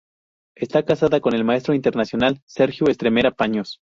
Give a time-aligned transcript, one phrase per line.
[0.55, 3.81] Está casada con el maestro internacional Sergio Estremera Paños.